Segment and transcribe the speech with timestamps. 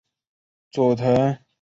[0.71, 1.43] 佐藤麻美服务。